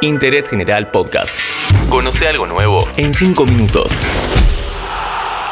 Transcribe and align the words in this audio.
Interés 0.00 0.48
General 0.48 0.90
Podcast. 0.90 1.34
Conoce 1.88 2.28
algo 2.28 2.46
nuevo 2.46 2.86
en 2.96 3.12
5 3.14 3.46
minutos. 3.46 3.92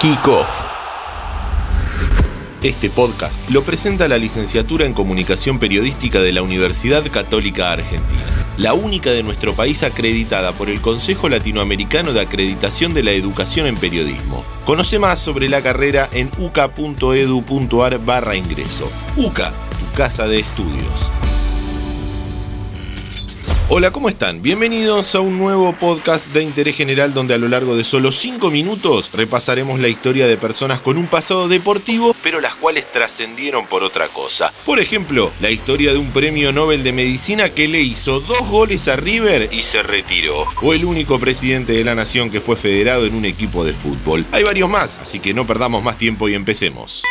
Kick 0.00 0.28
Off. 0.28 0.48
Este 2.62 2.88
podcast 2.90 3.50
lo 3.50 3.62
presenta 3.62 4.08
la 4.08 4.18
licenciatura 4.18 4.86
en 4.86 4.92
Comunicación 4.92 5.58
Periodística 5.58 6.20
de 6.20 6.32
la 6.32 6.42
Universidad 6.42 7.04
Católica 7.10 7.72
Argentina, 7.72 8.22
la 8.56 8.72
única 8.72 9.10
de 9.10 9.22
nuestro 9.22 9.54
país 9.54 9.82
acreditada 9.82 10.52
por 10.52 10.70
el 10.70 10.80
Consejo 10.80 11.28
Latinoamericano 11.28 12.12
de 12.12 12.20
Acreditación 12.20 12.94
de 12.94 13.02
la 13.02 13.12
Educación 13.12 13.66
en 13.66 13.76
Periodismo. 13.76 14.44
Conoce 14.64 14.98
más 14.98 15.18
sobre 15.18 15.48
la 15.48 15.62
carrera 15.62 16.08
en 16.12 16.30
uca.edu.ar 16.38 17.98
barra 17.98 18.36
ingreso. 18.36 18.90
UCA, 19.16 19.50
tu 19.50 19.96
casa 19.96 20.26
de 20.26 20.40
estudios. 20.40 21.10
Hola, 23.68 23.90
¿cómo 23.90 24.08
están? 24.08 24.42
Bienvenidos 24.42 25.16
a 25.16 25.20
un 25.20 25.38
nuevo 25.38 25.72
podcast 25.72 26.32
de 26.32 26.40
interés 26.40 26.76
general 26.76 27.12
donde 27.12 27.34
a 27.34 27.38
lo 27.38 27.48
largo 27.48 27.74
de 27.74 27.82
solo 27.82 28.12
5 28.12 28.48
minutos 28.52 29.10
repasaremos 29.12 29.80
la 29.80 29.88
historia 29.88 30.28
de 30.28 30.36
personas 30.36 30.78
con 30.78 30.96
un 30.96 31.08
pasado 31.08 31.48
deportivo, 31.48 32.14
pero 32.22 32.40
las 32.40 32.54
cuales 32.54 32.86
trascendieron 32.92 33.66
por 33.66 33.82
otra 33.82 34.06
cosa. 34.06 34.52
Por 34.64 34.78
ejemplo, 34.78 35.32
la 35.40 35.50
historia 35.50 35.92
de 35.92 35.98
un 35.98 36.12
premio 36.12 36.52
Nobel 36.52 36.84
de 36.84 36.92
Medicina 36.92 37.50
que 37.50 37.66
le 37.66 37.80
hizo 37.80 38.20
dos 38.20 38.48
goles 38.48 38.86
a 38.86 38.94
River 38.94 39.48
y 39.52 39.64
se 39.64 39.82
retiró. 39.82 40.44
O 40.62 40.72
el 40.72 40.84
único 40.84 41.18
presidente 41.18 41.72
de 41.72 41.82
la 41.82 41.96
nación 41.96 42.30
que 42.30 42.40
fue 42.40 42.54
federado 42.54 43.04
en 43.04 43.16
un 43.16 43.24
equipo 43.24 43.64
de 43.64 43.72
fútbol. 43.72 44.24
Hay 44.30 44.44
varios 44.44 44.70
más, 44.70 44.98
así 44.98 45.18
que 45.18 45.34
no 45.34 45.44
perdamos 45.44 45.82
más 45.82 45.98
tiempo 45.98 46.28
y 46.28 46.34
empecemos. 46.34 47.02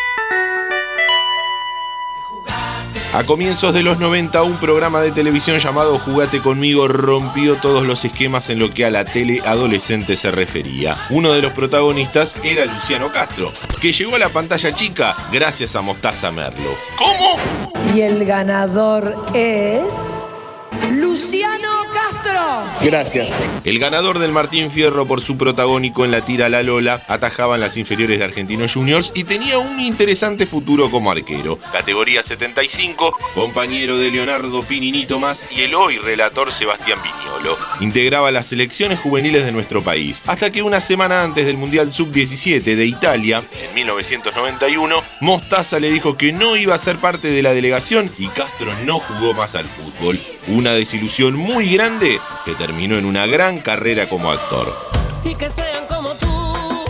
A 3.16 3.24
comienzos 3.24 3.74
de 3.74 3.82
los 3.82 3.98
90, 3.98 4.44
un 4.44 4.58
programa 4.58 5.00
de 5.00 5.10
televisión 5.10 5.58
llamado 5.58 5.98
Jugate 6.00 6.42
conmigo 6.42 6.90
rompió 6.90 7.56
todos 7.56 7.88
los 7.88 8.04
esquemas 8.04 8.50
en 8.50 8.60
lo 8.60 8.74
que 8.74 8.84
a 8.84 8.90
la 8.90 9.06
tele 9.06 9.42
adolescente 9.46 10.18
se 10.18 10.32
refería. 10.32 10.98
Uno 11.10 11.32
de 11.32 11.42
los 11.42 11.54
protagonistas 11.54 12.36
era 12.44 12.66
Luciano 12.66 13.14
Castro, 13.14 13.54
que 13.80 13.94
llegó 13.94 14.18
a 14.18 14.20
la 14.20 14.28
pantalla 14.28 14.76
chica 14.76 15.16
gracias 15.32 15.78
a 15.78 15.82
Mostaza 15.82 16.30
Merlo. 16.34 16.76
¿Cómo? 16.98 17.38
Y 17.96 18.02
el 18.02 18.26
ganador 18.26 19.16
es... 19.34 20.35
Gracias. 22.86 23.40
El 23.64 23.80
ganador 23.80 24.20
del 24.20 24.32
Martín 24.32 24.70
Fierro 24.70 25.08
por 25.08 25.20
su 25.20 25.40
protagónico 25.40 26.06
en 26.06 26.12
la 26.12 26.22
tira 26.22 26.50
La 26.50 26.62
Lola 26.62 27.02
atajaba 27.08 27.56
en 27.56 27.62
las 27.62 27.78
inferiores 27.78 28.20
de 28.20 28.26
Argentinos 28.26 28.76
Juniors 28.76 29.12
y 29.16 29.24
tenía 29.24 29.58
un 29.58 29.80
interesante 29.80 30.46
futuro 30.46 30.92
como 30.92 31.10
arquero. 31.10 31.58
Categoría 31.72 32.22
75, 32.22 33.18
compañero 33.34 33.98
de 33.98 34.12
Leonardo 34.12 34.62
Pininito 34.62 35.18
más 35.20 35.48
y 35.50 35.62
el 35.62 35.74
hoy 35.74 35.98
relator 35.98 36.52
Sebastián 36.52 37.00
Piñolo. 37.02 37.58
Integraba 37.80 38.30
las 38.30 38.46
selecciones 38.46 39.00
juveniles 39.00 39.46
de 39.46 39.52
nuestro 39.52 39.82
país, 39.82 40.22
hasta 40.28 40.52
que 40.52 40.62
una 40.62 40.80
semana 40.80 41.24
antes 41.24 41.48
del 41.48 41.58
Mundial 41.58 41.92
Sub-17 41.92 42.62
de 42.62 42.86
Italia, 42.86 43.42
en 43.68 43.74
1991, 43.74 45.04
Mostaza 45.22 45.80
le 45.80 45.90
dijo 45.90 46.18
que 46.18 46.32
no 46.34 46.56
iba 46.56 46.76
a 46.76 46.78
ser 46.78 46.98
parte 46.98 47.30
de 47.30 47.42
la 47.42 47.54
delegación 47.56 48.12
y 48.20 48.28
Castro 48.28 48.72
no 48.86 49.00
jugó 49.00 49.34
más 49.34 49.56
al 49.56 49.66
fútbol. 49.66 50.20
Una 50.48 50.74
desilusión 50.74 51.34
muy 51.34 51.72
grande 51.72 52.20
que 52.46 52.54
terminó 52.54 52.75
en 52.84 53.06
una 53.06 53.26
gran 53.26 53.60
carrera 53.60 54.08
como 54.08 54.32
actor. 54.32 54.76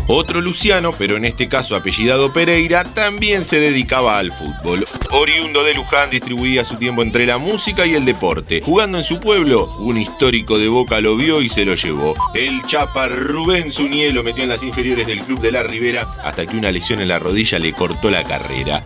Otro 0.07 0.41
Luciano, 0.41 0.91
pero 0.91 1.15
en 1.15 1.25
este 1.25 1.47
caso 1.47 1.75
apellidado 1.75 2.33
Pereira, 2.33 2.83
también 2.83 3.43
se 3.43 3.59
dedicaba 3.59 4.19
al 4.19 4.31
fútbol. 4.31 4.85
Oriundo 5.11 5.63
de 5.63 5.73
Luján 5.73 6.09
distribuía 6.09 6.65
su 6.65 6.75
tiempo 6.75 7.01
entre 7.01 7.25
la 7.25 7.37
música 7.37 7.85
y 7.85 7.93
el 7.93 8.05
deporte. 8.05 8.61
Jugando 8.63 8.97
en 8.97 9.03
su 9.03 9.19
pueblo, 9.19 9.65
un 9.79 9.97
histórico 9.97 10.57
de 10.57 10.67
Boca 10.67 10.99
lo 11.01 11.15
vio 11.15 11.41
y 11.41 11.49
se 11.49 11.65
lo 11.65 11.75
llevó. 11.75 12.13
El 12.33 12.63
chapa 12.65 13.07
Rubén 13.07 13.71
Zuniel 13.71 14.13
lo 14.13 14.23
metió 14.23 14.43
en 14.43 14.49
las 14.49 14.63
inferiores 14.63 15.07
del 15.07 15.21
club 15.21 15.39
de 15.39 15.51
la 15.51 15.63
Ribera 15.63 16.07
hasta 16.23 16.45
que 16.45 16.57
una 16.57 16.71
lesión 16.71 16.99
en 16.99 17.07
la 17.07 17.19
rodilla 17.19 17.57
le 17.57 17.73
cortó 17.73 18.11
la 18.11 18.23
carrera. 18.23 18.83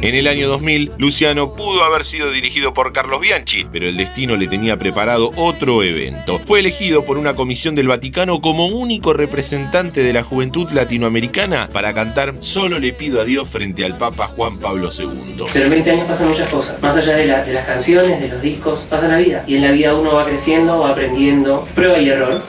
En 0.00 0.14
el 0.14 0.28
año 0.28 0.48
2000, 0.48 0.92
Luciano 0.96 1.54
pudo 1.54 1.82
haber 1.82 2.04
sido 2.04 2.30
dirigido 2.30 2.72
por 2.72 2.92
Carlos 2.92 3.20
Bianchi, 3.20 3.66
pero 3.72 3.88
el 3.88 3.96
destino 3.96 4.36
le 4.36 4.46
tenía 4.46 4.78
preparado 4.78 5.32
otro 5.34 5.82
evento. 5.82 6.40
Fue 6.46 6.60
elegido 6.60 7.04
por 7.04 7.18
una 7.18 7.34
comisión 7.34 7.74
del 7.74 7.88
Vaticano 7.88 8.40
como 8.40 8.68
único 8.68 9.12
representante 9.12 10.04
de 10.04 10.12
la 10.12 10.22
juventud 10.22 10.70
latinoamericana 10.70 11.68
para 11.72 11.92
cantar 11.94 12.36
Solo 12.38 12.78
le 12.78 12.92
pido 12.92 13.20
a 13.20 13.24
Dios 13.24 13.48
frente 13.48 13.84
al 13.84 13.98
Papa 13.98 14.28
Juan 14.28 14.58
Pablo 14.58 14.88
II. 14.96 15.44
Pero 15.52 15.64
en 15.64 15.70
20 15.72 15.90
años 15.90 16.06
pasan 16.06 16.28
muchas 16.28 16.48
cosas. 16.48 16.80
Más 16.80 16.96
allá 16.96 17.16
de, 17.16 17.26
de 17.26 17.52
las 17.52 17.66
canciones, 17.66 18.20
de 18.20 18.28
los 18.28 18.40
discos, 18.40 18.86
pasa 18.88 19.08
la 19.08 19.18
vida. 19.18 19.42
Y 19.48 19.56
en 19.56 19.62
la 19.62 19.72
vida 19.72 19.96
uno 19.96 20.14
va 20.14 20.24
creciendo, 20.24 20.78
va 20.78 20.90
aprendiendo, 20.90 21.66
prueba 21.74 21.98
y 21.98 22.08
error. 22.08 22.40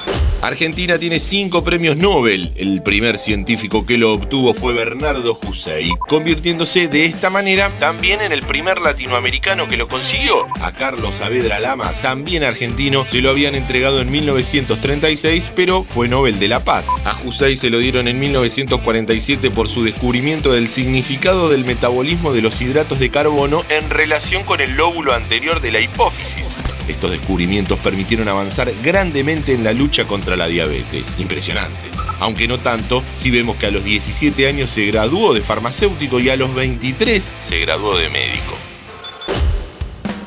Argentina 0.42 0.98
tiene 0.98 1.20
cinco 1.20 1.64
premios 1.64 1.98
Nobel. 1.98 2.52
El 2.56 2.82
primer 2.82 3.18
científico 3.18 3.86
que 3.86 3.98
lo 3.98 4.14
obtuvo 4.14 4.54
fue 4.54 4.74
Bernardo 4.74 5.38
Hussein, 5.46 5.96
convirtiéndose 6.08 6.88
de 6.88 7.06
esta 7.06 7.30
manera 7.30 7.70
también 7.80 8.22
en 8.22 8.32
el 8.32 8.44
primer 8.44 8.80
latinoamericano 8.80 9.68
que 9.68 9.76
lo 9.76 9.90
consiguió. 9.90 10.48
A 10.62 10.72
Carlos 10.72 11.16
Saavedra 11.16 11.60
Lama, 11.60 11.92
también 12.02 12.44
argentino, 12.44 13.06
se 13.08 13.22
lo 13.22 13.30
habían 13.30 13.54
entregado 13.54 14.02
en 14.02 14.12
1936, 14.12 15.52
pero 15.56 15.84
fue 15.84 16.08
Nobel 16.08 16.40
de 16.40 16.48
la 16.48 16.62
Paz. 16.62 16.88
A 17.04 17.20
Hussein 17.26 17.58
se 17.58 17.70
lo 17.70 17.80
dieron 17.80 18.08
en 18.08 18.18
1947 18.20 19.52
por 19.52 19.68
su 19.68 19.84
descubrimiento 19.84 20.54
del 20.54 20.70
significado 20.70 21.50
del 21.50 21.66
metabolismo 21.66 22.32
de 22.32 22.42
los 22.42 22.62
hidratos 22.62 23.00
de 23.00 23.10
carbono 23.10 23.66
en 23.70 23.90
relación 23.90 24.44
con 24.44 24.62
el 24.62 24.76
lóbulo 24.76 25.14
anterior 25.14 25.60
de 25.60 25.74
la 25.74 25.82
hipófisis. 25.82 26.64
Estos 26.90 27.12
descubrimientos 27.12 27.80
permitieron 27.80 28.28
avanzar 28.28 28.74
grandemente 28.84 29.54
en 29.54 29.64
la 29.64 29.74
lucha 29.74 30.06
contra 30.06 30.36
la 30.36 30.48
diabetes. 30.48 31.14
Impresionante. 31.20 31.78
Aunque 32.20 32.48
no 32.48 32.58
tanto, 32.58 33.04
si 33.16 33.32
vemos 33.32 33.56
que 33.58 33.68
a 33.68 33.72
los 33.72 33.84
17 33.84 34.48
años 34.48 34.70
se 34.70 34.86
graduó 34.88 35.34
de 35.34 35.42
farmacéutico 35.42 36.20
y 36.20 36.30
a 36.30 36.36
los 36.36 36.54
23 36.54 37.32
se 37.42 37.60
graduó 37.60 37.98
de 37.98 38.10
médico. 38.10 38.69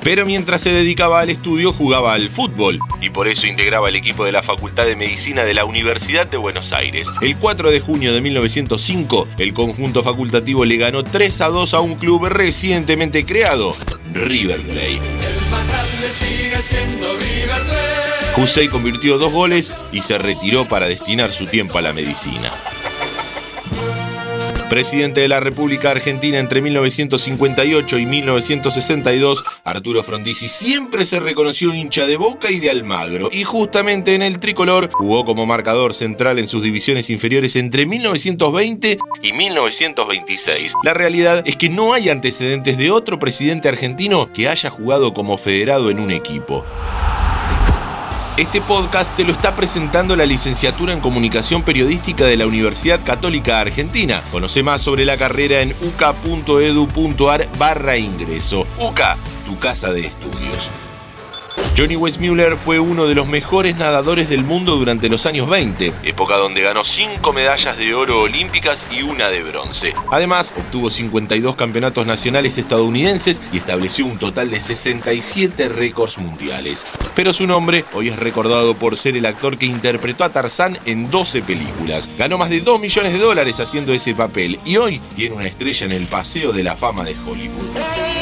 Pero 0.02 0.26
mientras 0.26 0.60
se 0.62 0.72
dedicaba 0.72 1.20
al 1.20 1.30
estudio 1.30 1.72
jugaba 1.72 2.14
al 2.14 2.28
fútbol 2.28 2.80
y 3.00 3.10
por 3.10 3.28
eso 3.28 3.46
integraba 3.46 3.88
el 3.88 3.96
equipo 3.96 4.24
de 4.24 4.32
la 4.32 4.42
Facultad 4.42 4.84
de 4.84 4.96
Medicina 4.96 5.44
de 5.44 5.54
la 5.54 5.64
Universidad 5.64 6.26
de 6.26 6.36
Buenos 6.36 6.72
Aires. 6.72 7.08
El 7.20 7.36
4 7.36 7.70
de 7.70 7.80
junio 7.80 8.12
de 8.12 8.20
1905, 8.20 9.28
el 9.38 9.54
conjunto 9.54 10.02
facultativo 10.02 10.64
le 10.64 10.76
ganó 10.76 11.04
3 11.04 11.40
a 11.42 11.48
2 11.48 11.74
a 11.74 11.80
un 11.80 11.94
club 11.94 12.26
recientemente 12.26 13.24
creado, 13.24 13.74
River 14.12 14.60
Plate. 14.62 15.00
Hussein 18.36 18.70
convirtió 18.70 19.18
dos 19.18 19.32
goles 19.32 19.70
y 19.92 20.00
se 20.00 20.18
retiró 20.18 20.66
para 20.66 20.86
destinar 20.86 21.32
su 21.32 21.46
tiempo 21.46 21.78
a 21.78 21.82
la 21.82 21.92
medicina. 21.92 22.52
Presidente 24.72 25.20
de 25.20 25.28
la 25.28 25.38
República 25.38 25.90
Argentina 25.90 26.38
entre 26.38 26.62
1958 26.62 27.98
y 27.98 28.06
1962, 28.06 29.44
Arturo 29.64 30.02
Frondizi 30.02 30.48
siempre 30.48 31.04
se 31.04 31.20
reconoció 31.20 31.74
hincha 31.74 32.06
de 32.06 32.16
Boca 32.16 32.50
y 32.50 32.58
de 32.58 32.70
Almagro, 32.70 33.28
y 33.30 33.44
justamente 33.44 34.14
en 34.14 34.22
el 34.22 34.40
tricolor 34.40 34.88
jugó 34.90 35.26
como 35.26 35.44
marcador 35.44 35.92
central 35.92 36.38
en 36.38 36.48
sus 36.48 36.62
divisiones 36.62 37.10
inferiores 37.10 37.54
entre 37.56 37.84
1920 37.84 38.96
y 39.22 39.32
1926. 39.34 40.72
La 40.82 40.94
realidad 40.94 41.42
es 41.46 41.58
que 41.58 41.68
no 41.68 41.92
hay 41.92 42.08
antecedentes 42.08 42.78
de 42.78 42.90
otro 42.90 43.18
presidente 43.18 43.68
argentino 43.68 44.32
que 44.32 44.48
haya 44.48 44.70
jugado 44.70 45.12
como 45.12 45.36
federado 45.36 45.90
en 45.90 46.00
un 46.00 46.10
equipo. 46.10 46.64
Este 48.38 48.62
podcast 48.62 49.14
te 49.14 49.24
lo 49.24 49.32
está 49.32 49.54
presentando 49.54 50.16
la 50.16 50.24
licenciatura 50.24 50.94
en 50.94 51.00
Comunicación 51.00 51.62
Periodística 51.62 52.24
de 52.24 52.38
la 52.38 52.46
Universidad 52.46 53.04
Católica 53.04 53.60
Argentina. 53.60 54.22
Conoce 54.32 54.62
más 54.62 54.80
sobre 54.80 55.04
la 55.04 55.18
carrera 55.18 55.60
en 55.60 55.74
uca.edu.ar 55.82 57.46
barra 57.58 57.98
ingreso. 57.98 58.66
UCA, 58.78 59.18
tu 59.44 59.58
casa 59.58 59.92
de 59.92 60.06
estudios. 60.06 60.70
Johnny 61.76 61.96
Westmuller 61.96 62.56
fue 62.56 62.78
uno 62.78 63.06
de 63.06 63.14
los 63.14 63.26
mejores 63.26 63.76
nadadores 63.76 64.28
del 64.28 64.44
mundo 64.44 64.76
durante 64.76 65.08
los 65.08 65.26
años 65.26 65.48
20, 65.48 65.92
época 66.02 66.36
donde 66.36 66.62
ganó 66.62 66.84
5 66.84 67.32
medallas 67.32 67.78
de 67.78 67.94
oro 67.94 68.22
olímpicas 68.22 68.86
y 68.90 69.02
una 69.02 69.28
de 69.28 69.42
bronce. 69.42 69.94
Además, 70.10 70.52
obtuvo 70.56 70.90
52 70.90 71.56
campeonatos 71.56 72.06
nacionales 72.06 72.58
estadounidenses 72.58 73.40
y 73.52 73.56
estableció 73.56 74.06
un 74.06 74.18
total 74.18 74.50
de 74.50 74.60
67 74.60 75.68
récords 75.68 76.18
mundiales. 76.18 76.84
Pero 77.14 77.32
su 77.32 77.46
nombre 77.46 77.84
hoy 77.94 78.08
es 78.08 78.18
recordado 78.18 78.74
por 78.74 78.96
ser 78.96 79.16
el 79.16 79.26
actor 79.26 79.58
que 79.58 79.66
interpretó 79.66 80.24
a 80.24 80.30
Tarzán 80.30 80.78
en 80.84 81.10
12 81.10 81.42
películas. 81.42 82.10
Ganó 82.18 82.38
más 82.38 82.50
de 82.50 82.60
2 82.60 82.80
millones 82.80 83.12
de 83.12 83.18
dólares 83.18 83.60
haciendo 83.60 83.92
ese 83.92 84.14
papel 84.14 84.58
y 84.64 84.76
hoy 84.76 85.00
tiene 85.16 85.34
una 85.34 85.46
estrella 85.46 85.86
en 85.86 85.92
el 85.92 86.06
Paseo 86.06 86.52
de 86.52 86.64
la 86.64 86.76
Fama 86.76 87.04
de 87.04 87.16
Hollywood. 87.26 88.21